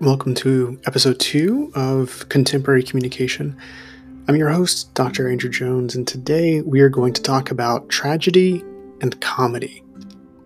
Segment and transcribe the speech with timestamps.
[0.00, 3.58] Welcome to episode two of Contemporary Communication.
[4.28, 5.28] I'm your host, Dr.
[5.28, 8.64] Andrew Jones, and today we are going to talk about tragedy
[9.00, 9.82] and comedy.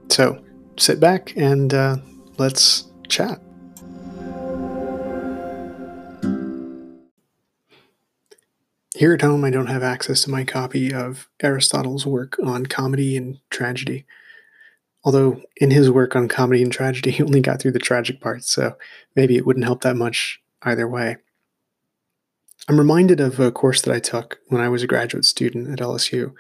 [0.09, 0.43] So
[0.79, 1.99] sit back and uh,
[2.39, 3.43] let's chat.
[8.97, 13.19] Here at home, I don't have access to my copy of Aristotle's work on comedy
[13.19, 14.07] and tragedy.
[15.05, 18.51] Although, in his work on comedy and tragedy, he only got through the tragic parts,
[18.51, 18.77] so
[19.17, 21.17] maybe it wouldn't help that much either way.
[22.69, 25.85] I'm reminded of a course that I took when I was a graduate student at
[25.85, 26.33] LSU.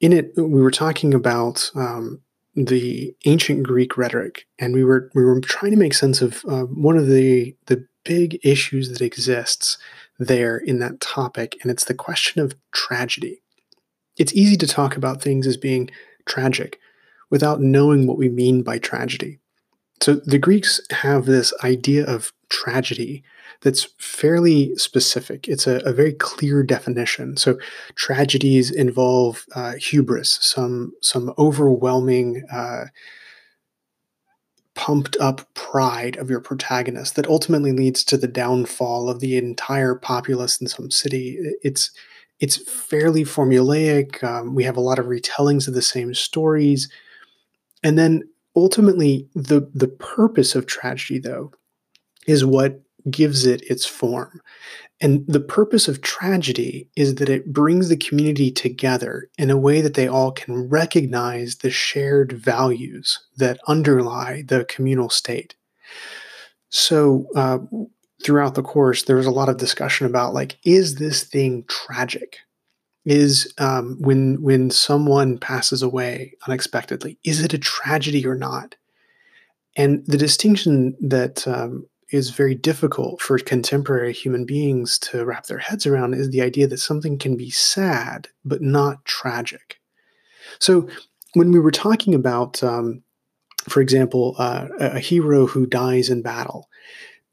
[0.00, 2.20] In it, we were talking about um,
[2.54, 6.62] the ancient Greek rhetoric, and we were we were trying to make sense of uh,
[6.62, 9.78] one of the the big issues that exists
[10.18, 13.42] there in that topic, and it's the question of tragedy.
[14.16, 15.90] It's easy to talk about things as being
[16.26, 16.78] tragic
[17.34, 19.40] without knowing what we mean by tragedy.
[20.00, 23.24] So the Greeks have this idea of tragedy
[23.62, 25.48] that's fairly specific.
[25.48, 27.36] It's a, a very clear definition.
[27.36, 27.58] So
[27.96, 32.84] tragedies involve uh, hubris, some some overwhelming, uh,
[34.76, 39.96] pumped up pride of your protagonist that ultimately leads to the downfall of the entire
[39.96, 41.36] populace in some city.
[41.64, 41.90] It's
[42.38, 44.22] it's fairly formulaic.
[44.22, 46.88] Um, we have a lot of retellings of the same stories,
[47.84, 48.24] and then
[48.56, 51.52] ultimately the the purpose of tragedy, though,
[52.26, 54.40] is what gives it its form.
[55.00, 59.82] And the purpose of tragedy is that it brings the community together in a way
[59.82, 65.54] that they all can recognize the shared values that underlie the communal state.
[66.70, 67.58] So, uh,
[68.24, 72.38] throughout the course, there was a lot of discussion about like, is this thing tragic?
[73.04, 78.76] Is um, when when someone passes away unexpectedly, is it a tragedy or not?
[79.76, 85.58] And the distinction that um, is very difficult for contemporary human beings to wrap their
[85.58, 89.80] heads around is the idea that something can be sad but not tragic.
[90.60, 90.88] So,
[91.32, 93.02] when we were talking about, um,
[93.68, 96.68] for example, uh, a hero who dies in battle,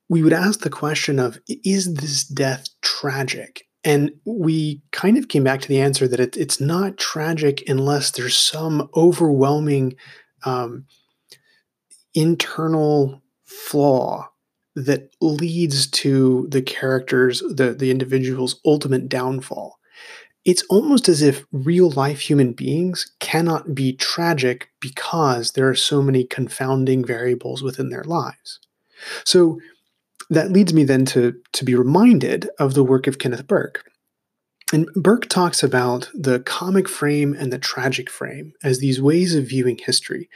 [0.10, 3.68] we would ask the question of is this death tragic?
[3.84, 8.12] And we kind of came back to the answer that it, it's not tragic unless
[8.12, 9.96] there's some overwhelming
[10.44, 10.86] um,
[12.14, 14.30] internal flaw
[14.76, 19.78] that leads to the character's the the individual's ultimate downfall.
[20.46, 26.02] It's almost as if real life human beings cannot be tragic because there are so
[26.02, 28.60] many confounding variables within their lives.
[29.24, 29.60] So
[30.32, 33.86] that leads me then to to be reminded of the work of Kenneth Burke
[34.74, 39.48] and Burke talks about the comic frame and the tragic frame as these ways of
[39.48, 40.28] viewing history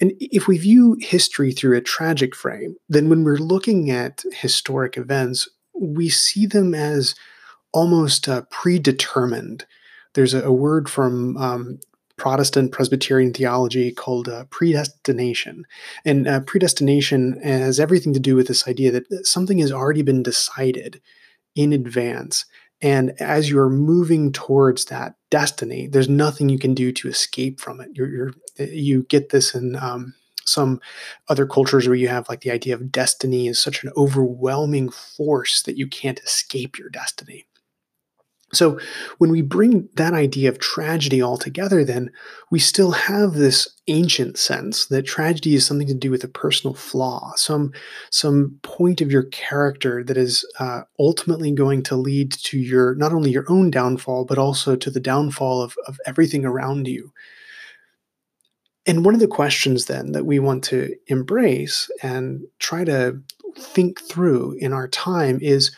[0.00, 4.96] and if we view history through a tragic frame, then when we're looking at historic
[4.96, 7.14] events, we see them as
[7.72, 9.66] almost uh, predetermined.
[10.14, 11.80] There's a, a word from um,
[12.18, 15.64] Protestant Presbyterian theology called uh, predestination.
[16.04, 20.22] And uh, predestination has everything to do with this idea that something has already been
[20.22, 21.00] decided
[21.54, 22.44] in advance.
[22.80, 27.80] And as you're moving towards that destiny, there's nothing you can do to escape from
[27.80, 27.90] it.
[27.94, 30.14] You're, you're you get this in um,
[30.44, 30.80] some
[31.28, 35.62] other cultures where you have like the idea of destiny is such an overwhelming force
[35.62, 37.46] that you can't escape your destiny.
[38.54, 38.78] So,
[39.18, 42.10] when we bring that idea of tragedy all together, then
[42.50, 46.74] we still have this ancient sense that tragedy is something to do with a personal
[46.74, 47.72] flaw, some
[48.10, 53.12] some point of your character that is uh, ultimately going to lead to your not
[53.12, 57.12] only your own downfall, but also to the downfall of, of everything around you.
[58.86, 63.20] And one of the questions then that we want to embrace and try to
[63.58, 65.76] think through in our time is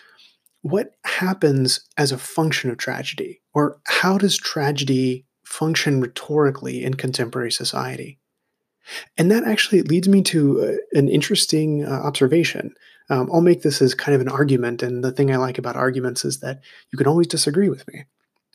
[0.63, 3.41] what happens as a function of tragedy?
[3.55, 8.19] Or how does tragedy function rhetorically in contemporary society?
[9.17, 12.75] And that actually leads me to uh, an interesting uh, observation.
[13.09, 15.77] Um, I'll make this as kind of an argument, and the thing I like about
[15.77, 16.61] arguments is that
[16.93, 18.05] you can always disagree with me.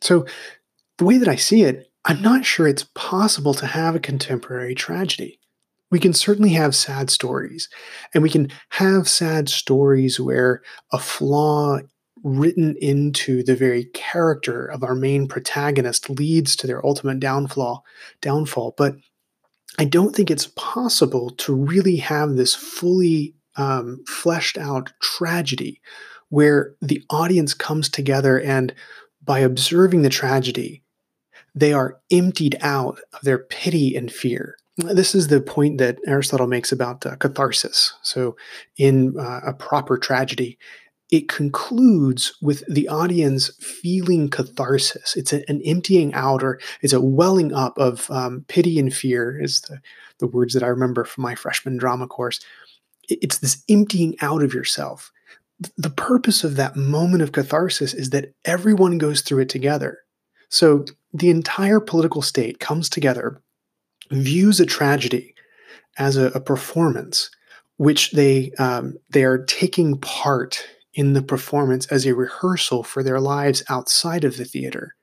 [0.02, 0.26] So,
[0.98, 4.76] the way that I see it, I'm not sure it's possible to have a contemporary
[4.76, 5.40] tragedy.
[5.92, 7.70] We can certainly have sad stories,
[8.14, 11.80] and we can have sad stories where a flaw
[12.26, 17.86] written into the very character of our main protagonist leads to their ultimate downfall
[18.20, 18.96] downfall but
[19.78, 25.80] i don't think it's possible to really have this fully um, fleshed out tragedy
[26.30, 28.74] where the audience comes together and
[29.24, 30.82] by observing the tragedy
[31.56, 34.58] they are emptied out of their pity and fear.
[34.78, 37.94] This is the point that Aristotle makes about uh, catharsis.
[38.02, 38.36] So,
[38.78, 40.60] in uh, a proper tragedy,
[41.12, 45.16] it concludes with the audience feeling catharsis.
[45.16, 49.40] It's a, an emptying out or it's a welling up of um, pity and fear,
[49.40, 49.80] is the,
[50.20, 52.40] the words that I remember from my freshman drama course.
[53.08, 55.12] It's this emptying out of yourself.
[55.78, 60.00] The purpose of that moment of catharsis is that everyone goes through it together.
[60.50, 63.42] So the entire political state comes together,
[64.12, 65.36] views a tragedy
[65.98, 67.30] as a, a performance,
[67.78, 70.66] which they um, they are taking part
[70.96, 74.96] in the performance as a rehearsal for their lives outside of the theater.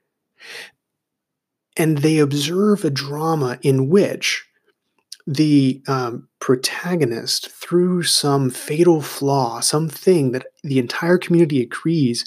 [1.77, 4.45] And they observe a drama in which
[5.25, 12.25] the um, protagonist, through some fatal flaw, something that the entire community agrees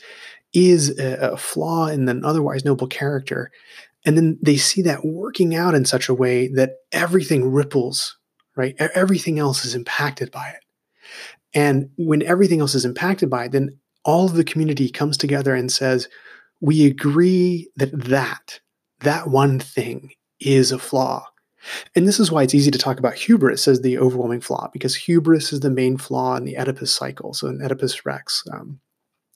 [0.55, 3.51] is a, a flaw in an otherwise noble character,
[4.07, 8.17] and then they see that working out in such a way that everything ripples,
[8.57, 8.75] right?
[8.79, 10.61] Everything else is impacted by it.
[11.57, 15.55] And when everything else is impacted by it, then all of the community comes together
[15.55, 16.07] and says,
[16.61, 18.61] we agree that that,
[19.01, 21.27] that one thing is a flaw.
[21.97, 24.95] And this is why it's easy to talk about hubris as the overwhelming flaw, because
[24.95, 27.35] hubris is the main flaw in the Oedipus cycle.
[27.35, 28.79] So in Oedipus Rex, um,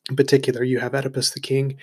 [0.08, 1.76] in particular, you have Oedipus the king,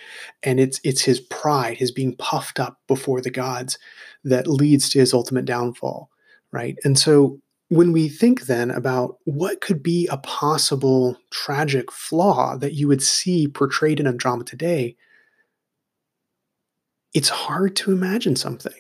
[0.43, 3.77] and it's it's his pride, his being puffed up before the gods,
[4.23, 6.09] that leads to his ultimate downfall,
[6.51, 6.77] right?
[6.83, 12.73] And so when we think then about what could be a possible tragic flaw that
[12.73, 14.95] you would see portrayed in a drama today,
[17.13, 18.73] it's hard to imagine something.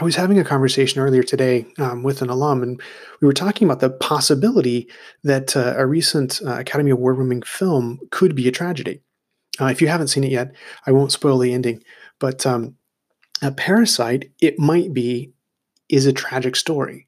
[0.00, 2.80] I was having a conversation earlier today um, with an alum, and
[3.20, 4.88] we were talking about the possibility
[5.22, 9.02] that uh, a recent uh, Academy Award winning film could be a tragedy.
[9.60, 10.52] Uh, if you haven't seen it yet,
[10.84, 11.84] I won't spoil the ending,
[12.18, 12.74] but um,
[13.40, 15.32] a Parasite, it might be,
[15.88, 17.03] is a tragic story.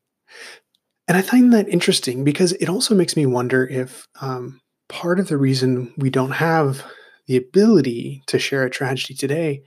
[1.08, 5.28] And I find that interesting because it also makes me wonder if um, part of
[5.28, 6.84] the reason we don't have
[7.26, 9.62] the ability to share a tragedy today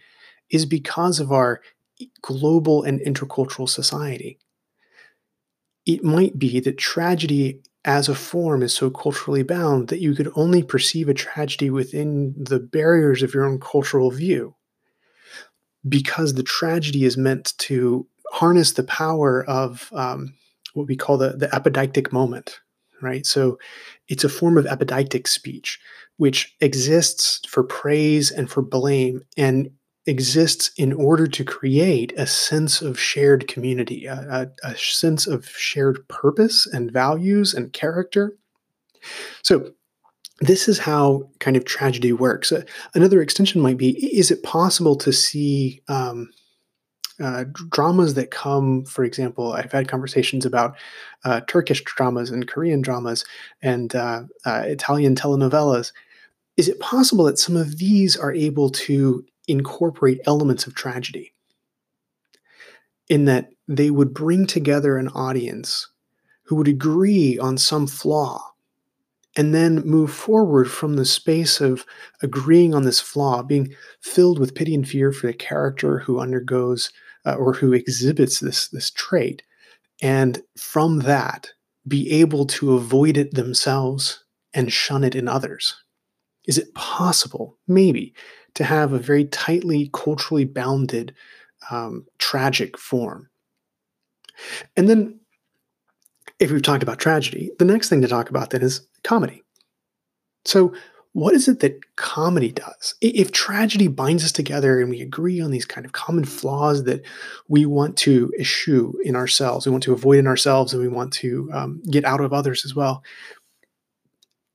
[0.50, 1.62] is because of our
[2.22, 4.40] global and intercultural society.
[5.86, 10.30] It might be that tragedy as a form is so culturally bound that you could
[10.36, 14.56] only perceive a tragedy within the barriers of your own cultural view.
[15.88, 20.34] Because the tragedy is meant to harness the power of um,
[20.74, 22.60] what we call the, the epideictic moment,
[23.02, 23.26] right?
[23.26, 23.58] So
[24.08, 25.80] it's a form of epideictic speech,
[26.18, 29.72] which exists for praise and for blame and
[30.06, 35.48] exists in order to create a sense of shared community, a, a, a sense of
[35.50, 38.36] shared purpose and values and character.
[39.44, 39.72] So
[40.42, 42.52] this is how kind of tragedy works.
[42.52, 42.64] Uh,
[42.96, 46.30] another extension might be: Is it possible to see um,
[47.22, 50.76] uh, dramas that come, for example, I've had conversations about
[51.26, 53.26] uh, Turkish dramas and Korean dramas
[53.62, 55.92] and uh, uh, Italian telenovelas.
[56.58, 61.34] Is it possible that some of these are able to incorporate elements of tragedy?
[63.08, 65.88] In that they would bring together an audience
[66.44, 68.54] who would agree on some flaw
[69.36, 71.86] and then move forward from the space of
[72.22, 76.92] agreeing on this flaw, being filled with pity and fear for the character who undergoes
[77.26, 79.44] uh, or who exhibits this this trait
[80.02, 81.50] and from that
[81.88, 84.24] be able to avoid it themselves
[84.54, 85.76] and shun it in others.
[86.48, 88.14] Is it possible maybe
[88.56, 91.14] to have a very tightly culturally bounded
[91.70, 93.30] um, tragic form?
[94.76, 95.20] And then
[96.40, 99.44] if we've talked about tragedy the next thing to talk about then is comedy.
[100.46, 100.74] So
[101.14, 102.96] what is it that comedy does?
[103.02, 107.02] If tragedy binds us together and we agree on these kind of common flaws that
[107.48, 111.12] we want to eschew in ourselves, we want to avoid in ourselves, and we want
[111.14, 113.04] to um, get out of others as well,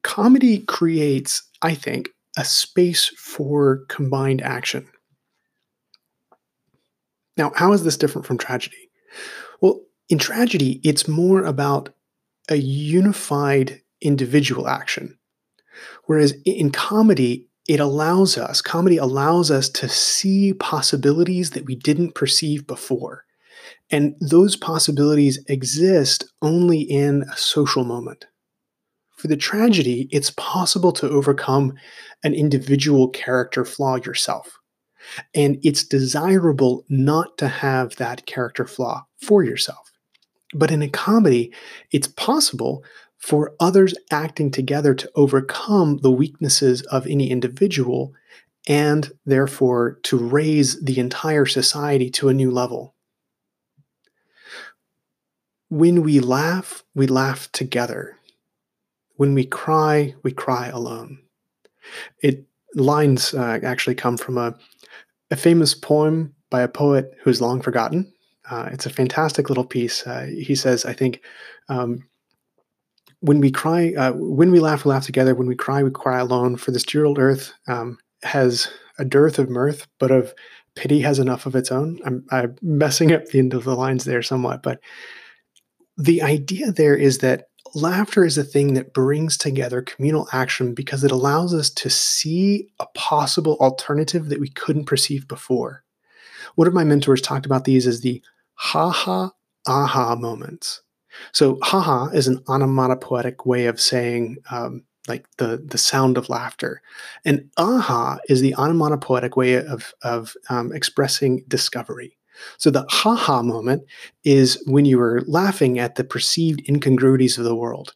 [0.02, 4.86] comedy creates, I think, a space for combined action.
[7.36, 8.90] Now, how is this different from tragedy?
[9.60, 11.90] Well, in tragedy, it's more about
[12.48, 15.18] a unified individual action
[16.04, 22.14] Whereas in comedy, it allows us, comedy allows us to see possibilities that we didn't
[22.14, 23.24] perceive before.
[23.90, 28.26] And those possibilities exist only in a social moment.
[29.16, 31.74] For the tragedy, it's possible to overcome
[32.22, 34.58] an individual character flaw yourself.
[35.34, 39.90] And it's desirable not to have that character flaw for yourself.
[40.54, 41.52] But in a comedy,
[41.90, 42.84] it's possible
[43.24, 48.12] for others acting together to overcome the weaknesses of any individual
[48.68, 52.94] and therefore to raise the entire society to a new level.
[55.70, 58.18] When we laugh, we laugh together.
[59.16, 61.20] When we cry, we cry alone.
[62.22, 64.54] It lines uh, actually come from a,
[65.30, 68.12] a famous poem by a poet who is long forgotten.
[68.50, 70.06] Uh, it's a fantastic little piece.
[70.06, 71.22] Uh, he says, I think,
[71.70, 72.06] um,
[73.24, 75.34] when we cry, uh, when we laugh, we laugh together.
[75.34, 76.56] When we cry, we cry alone.
[76.56, 80.34] For this dear old earth um, has a dearth of mirth, but of
[80.76, 82.00] pity has enough of its own.
[82.04, 84.78] I'm, I'm messing up the end of the lines there somewhat, but
[85.96, 91.02] the idea there is that laughter is a thing that brings together communal action because
[91.02, 95.82] it allows us to see a possible alternative that we couldn't perceive before.
[96.56, 98.22] One of my mentors talked about these as the
[98.56, 99.32] ha ha
[99.66, 100.82] aha moments.
[101.32, 106.82] So, haha is an onomatopoetic way of saying um, like the the sound of laughter,
[107.24, 112.16] and aha is the onomatopoetic way of of um, expressing discovery.
[112.58, 113.84] So the haha moment
[114.24, 117.94] is when you are laughing at the perceived incongruities of the world.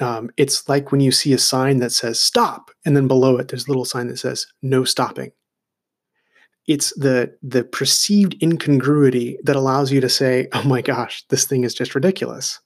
[0.00, 3.48] Um, it's like when you see a sign that says stop, and then below it
[3.48, 5.32] there's a little sign that says no stopping.
[6.68, 11.64] It's the the perceived incongruity that allows you to say, "Oh my gosh, this thing
[11.64, 12.60] is just ridiculous,"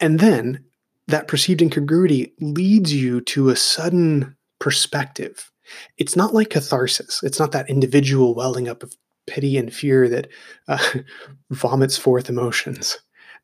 [0.00, 0.64] and then
[1.06, 5.50] that perceived incongruity leads you to a sudden perspective.
[5.96, 7.20] It's not like catharsis.
[7.22, 8.94] It's not that individual welling up of
[9.26, 10.28] pity and fear that
[10.66, 10.78] uh,
[11.50, 12.98] vomits forth emotions.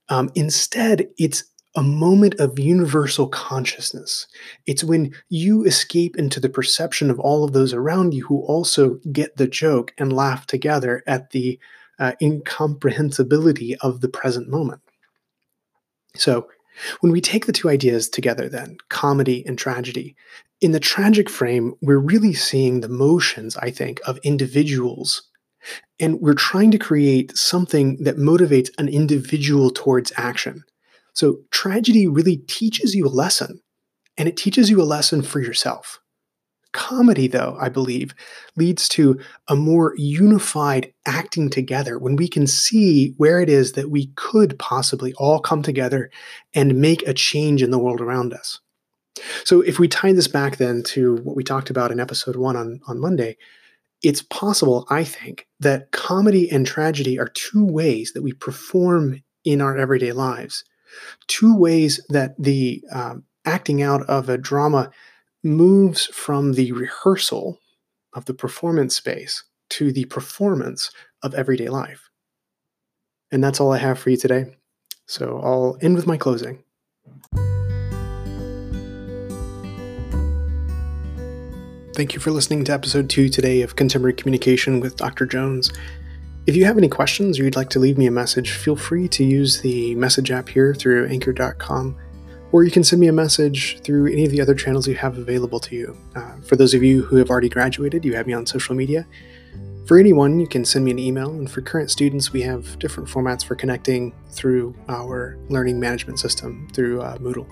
[0.09, 1.45] Um, instead, it's
[1.77, 4.27] a moment of universal consciousness.
[4.67, 9.01] It's when you escape into the perception of all of those around you who also
[9.13, 11.59] get the joke and laugh together at the
[11.99, 14.81] uh, incomprehensibility of the present moment.
[16.17, 16.49] So,
[17.01, 20.17] when we take the two ideas together, then, comedy and tragedy,
[20.61, 25.23] in the tragic frame, we're really seeing the motions, I think, of individuals
[26.01, 30.65] and we're trying to create something that motivates an individual towards action.
[31.15, 33.61] So tragedy really teaches you a lesson,
[34.17, 36.01] and it teaches you a lesson for yourself.
[36.73, 38.17] Comedy, though, I believe,
[38.57, 43.91] leads to a more unified acting together when we can see where it is that
[43.91, 46.11] we could possibly all come together
[46.53, 48.61] and make a change in the world around us.
[49.45, 52.57] So, if we tie this back then to what we talked about in episode one
[52.57, 53.37] on, on Monday,
[54.03, 59.61] it's possible, I think, that comedy and tragedy are two ways that we perform in
[59.61, 60.65] our everyday lives,
[61.27, 64.91] two ways that the um, acting out of a drama
[65.43, 67.59] moves from the rehearsal
[68.15, 70.91] of the performance space to the performance
[71.23, 72.11] of everyday life.
[73.31, 74.57] And that's all I have for you today.
[75.07, 76.63] So I'll end with my closing.
[81.95, 85.27] Thank you for listening to episode two today of Contemporary Communication with Dr.
[85.27, 85.71] Jones.
[86.47, 89.09] If you have any questions or you'd like to leave me a message, feel free
[89.09, 91.97] to use the message app here through anchor.com,
[92.53, 95.17] or you can send me a message through any of the other channels you have
[95.17, 95.97] available to you.
[96.15, 99.07] Uh, for those of you who have already graduated, you have me on social media.
[99.87, 103.09] For anyone, you can send me an email, and for current students, we have different
[103.09, 107.49] formats for connecting through our learning management system through uh, Moodle.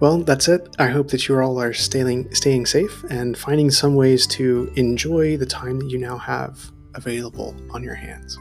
[0.00, 0.66] Well, that's it.
[0.78, 5.36] I hope that you all are staying staying safe and finding some ways to enjoy
[5.36, 8.38] the time that you now have available on your hands.